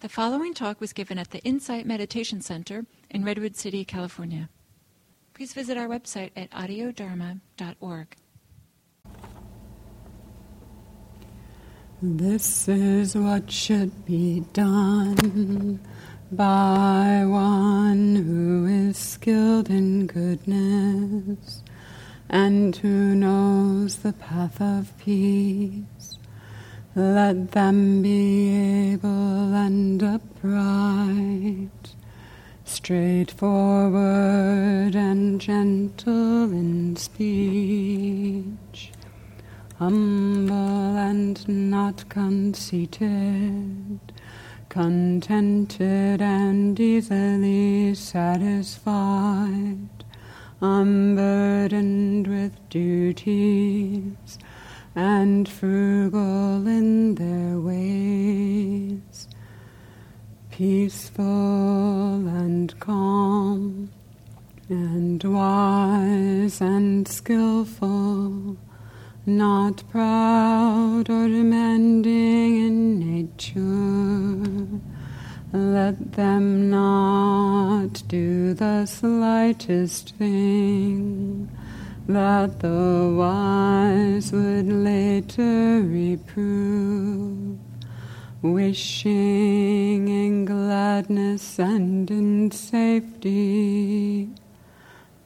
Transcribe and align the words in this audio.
The 0.00 0.08
following 0.08 0.54
talk 0.54 0.80
was 0.80 0.94
given 0.94 1.18
at 1.18 1.30
the 1.30 1.40
Insight 1.40 1.84
Meditation 1.84 2.40
Center 2.40 2.86
in 3.10 3.22
Redwood 3.22 3.54
City, 3.54 3.84
California. 3.84 4.48
Please 5.34 5.52
visit 5.52 5.76
our 5.76 5.88
website 5.88 6.30
at 6.34 6.50
audiodharma.org. 6.52 8.16
This 12.00 12.66
is 12.66 13.14
what 13.14 13.50
should 13.50 14.06
be 14.06 14.40
done 14.54 15.78
by 16.32 17.24
one 17.26 18.16
who 18.16 18.64
is 18.64 18.96
skilled 18.96 19.68
in 19.68 20.06
goodness 20.06 21.62
and 22.30 22.74
who 22.74 23.14
knows 23.14 23.96
the 23.96 24.14
path 24.14 24.62
of 24.62 24.96
peace. 24.96 26.09
Let 26.94 27.52
them 27.52 28.02
be 28.02 28.92
able 28.92 29.54
and 29.54 30.02
upright, 30.02 31.94
straightforward 32.64 34.96
and 34.96 35.40
gentle 35.40 36.52
in 36.52 36.96
speech 36.96 38.90
humble 39.80 40.96
and 40.98 41.48
not 41.48 42.06
conceited, 42.10 43.98
contented 44.68 46.20
and 46.20 46.78
easily 46.78 47.94
satisfied, 47.94 49.88
unburdened 50.60 52.28
with 52.28 52.68
duties, 52.68 54.38
and 54.94 55.48
frugal 55.48 56.66
in 56.66 57.14
their 57.14 57.58
ways, 57.58 59.28
peaceful 60.50 61.24
and 62.28 62.78
calm, 62.80 63.90
and 64.68 65.22
wise 65.24 66.60
and 66.60 67.06
skillful 67.06 68.56
not 69.26 69.82
proud 69.90 71.10
or 71.10 71.28
demanding 71.28 72.56
in 72.66 72.98
nature. 72.98 74.80
Let 75.52 76.12
them 76.12 76.70
not 76.70 78.02
do 78.08 78.54
the 78.54 78.86
slightest 78.86 80.16
thing 80.16 81.50
that 82.14 82.58
the 82.60 83.14
wise 83.16 84.32
would 84.32 84.66
later 84.66 85.80
reprove, 85.82 87.58
wishing 88.42 90.08
in 90.08 90.44
gladness 90.44 91.58
and 91.58 92.10
in 92.10 92.50
safety. 92.50 94.28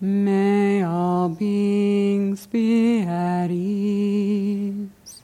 May 0.00 0.82
all 0.82 1.28
beings 1.28 2.46
be 2.46 3.02
at 3.02 3.50
ease, 3.50 5.22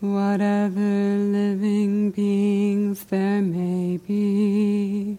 whatever 0.00 0.80
living 0.80 2.10
beings 2.10 3.04
there 3.04 3.42
may 3.42 3.98
be, 3.98 5.18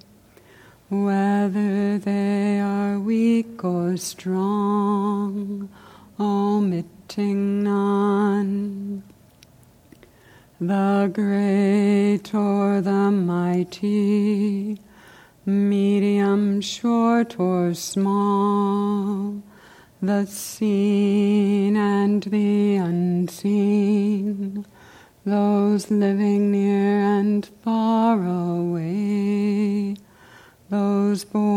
whether 0.89 1.99
they 1.99 2.59
are 2.59 2.99
weak 2.99 3.63
or 3.63 3.80
strong, 3.97 5.69
omitting 6.19 7.63
none. 7.63 9.03
The 10.59 11.09
great 11.11 12.35
or 12.35 12.81
the 12.81 13.09
mighty, 13.11 14.79
medium, 15.45 16.61
short, 16.61 17.39
or 17.39 17.73
small, 17.73 19.41
the 20.01 20.25
seen 20.25 21.75
and 21.75 22.21
the 22.23 22.75
unseen, 22.75 24.65
those 25.25 25.89
living 25.89 26.51
near 26.51 26.99
and 26.99 27.45
far 27.63 28.23
away, 28.23 29.95
those 30.69 31.23
born 31.25 31.50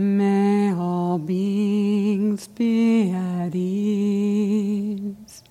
May 0.00 0.72
all 0.72 1.18
beings 1.18 2.48
be 2.48 3.10
at 3.12 3.54
ease. 3.54 5.42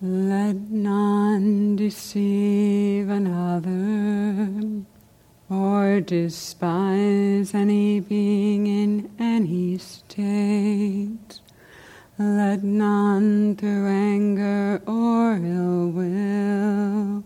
Let 0.00 0.56
none 0.56 1.76
deceive 1.76 3.10
another 3.10 4.82
or 5.50 6.00
despise 6.00 7.52
any 7.52 8.00
being 8.00 8.66
in 8.66 9.10
any 9.18 9.76
state. 9.76 11.42
Let 12.18 12.64
none 12.64 13.56
through 13.56 13.88
anger 13.88 14.80
or 14.86 15.36
ill 15.36 15.90
will 15.90 17.24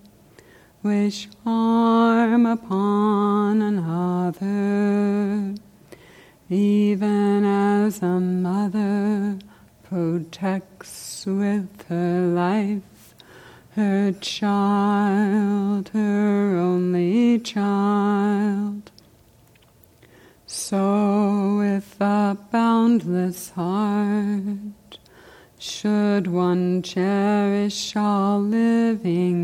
wish 0.85 1.29
harm 1.45 2.45
upon 2.45 3.63
another, 3.63 5.55
even 6.51 7.43
as 7.43 8.03
a 8.03 8.21
mother 8.21 9.39
protects 9.83 11.25
with 11.25 11.87
her 11.89 12.21
life 12.27 13.15
her 13.71 14.13
child, 14.13 15.89
her 15.89 16.59
only 16.59 17.41
child. 17.41 18.91
So, 20.47 21.57
with 21.59 21.97
a 21.99 22.37
boundless 22.53 23.51
heart, 23.51 24.99
should 25.59 26.27
one 26.27 26.83
cherish 26.83 27.97
all 27.97 28.39
living 28.39 29.44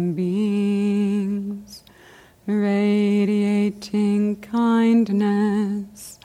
kindness 4.42 6.19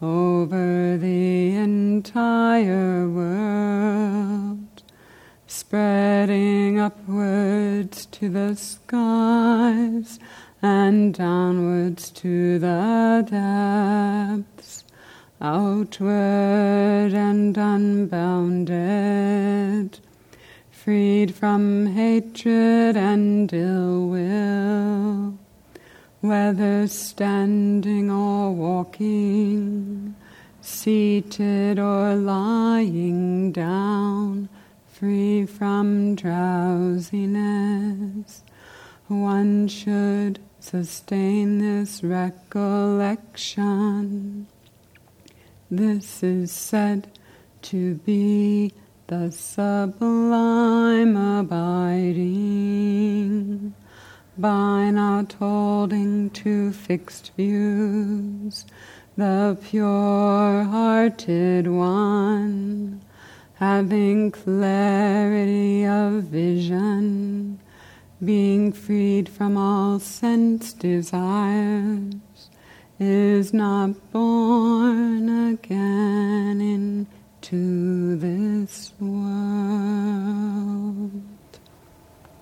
over 0.00 0.96
the 0.96 1.54
entire 1.54 3.08
world, 3.08 4.82
spreading 5.46 6.80
upwards 6.80 8.06
to 8.06 8.28
the 8.28 8.56
skies 8.56 10.18
and 10.60 11.14
downwards 11.14 12.10
to 12.10 12.58
the 12.58 13.26
depths, 13.30 14.84
outward 15.40 17.14
and 17.14 17.56
unbounded, 17.56 18.78
freed 20.70 21.34
from 21.34 21.86
hatred 21.86 22.96
and 22.96 23.52
ill 23.52 24.08
will 24.08 25.38
whether 26.22 26.86
standing 26.86 28.08
or 28.08 28.52
walking, 28.52 30.14
seated 30.60 31.80
or 31.80 32.14
lying 32.14 33.50
down, 33.50 34.48
free 34.86 35.44
from 35.44 36.14
drowsiness, 36.14 37.10
one 39.08 39.66
should 39.66 40.38
sustain 40.60 41.58
this 41.58 42.04
recollection. 42.04 44.46
This 45.68 46.22
is 46.22 46.52
said 46.52 47.08
to 47.62 47.96
be 47.96 48.72
the 49.08 49.32
sublime 49.32 51.16
abiding 51.16 52.22
by 54.38 54.90
not 54.90 55.34
holding 55.34 56.30
to 56.30 56.72
fixed 56.72 57.32
views, 57.36 58.64
the 59.16 59.58
pure 59.62 60.64
hearted 60.64 61.66
one, 61.66 63.02
having 63.54 64.30
clarity 64.30 65.84
of 65.84 66.24
vision, 66.24 67.60
being 68.24 68.72
freed 68.72 69.28
from 69.28 69.56
all 69.58 69.98
sense 69.98 70.72
desires, 70.72 72.14
is 72.98 73.52
not 73.52 74.12
born 74.12 75.52
again 75.52 76.60
into 76.60 78.16
this 78.16 78.92
world. 78.98 80.11